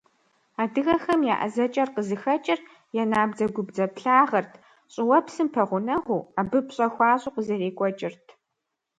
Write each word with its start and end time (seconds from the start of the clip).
Адыгэхэм 0.61 1.19
я 1.33 1.35
ӀэзэкӀэр 1.39 1.89
къызыхэкӀыр 1.95 2.59
я 3.01 3.03
набдзэгубдзаплъагъэрт, 3.11 4.51
щӀыуэпсым 4.93 5.47
пэгъунэгъуу, 5.53 6.27
абы 6.39 6.59
пщӀэ 6.67 6.87
хуащӀу 6.93 7.33
къызэрекӀуэкӀырт. 7.35 8.25